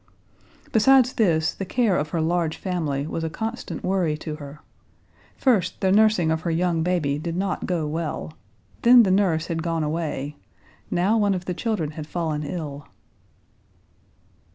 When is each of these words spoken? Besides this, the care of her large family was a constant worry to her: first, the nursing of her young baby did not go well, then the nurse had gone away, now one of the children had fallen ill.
Besides 0.71 1.13
this, 1.13 1.53
the 1.53 1.63
care 1.63 1.95
of 1.95 2.09
her 2.09 2.21
large 2.21 2.57
family 2.57 3.05
was 3.05 3.23
a 3.23 3.29
constant 3.29 3.83
worry 3.83 4.17
to 4.17 4.37
her: 4.37 4.61
first, 5.37 5.79
the 5.79 5.91
nursing 5.91 6.31
of 6.31 6.41
her 6.41 6.49
young 6.49 6.81
baby 6.81 7.19
did 7.19 7.37
not 7.37 7.67
go 7.67 7.85
well, 7.87 8.33
then 8.81 9.03
the 9.03 9.11
nurse 9.11 9.45
had 9.45 9.61
gone 9.61 9.83
away, 9.83 10.37
now 10.89 11.19
one 11.19 11.35
of 11.35 11.45
the 11.45 11.53
children 11.53 11.91
had 11.91 12.07
fallen 12.07 12.41
ill. 12.41 12.87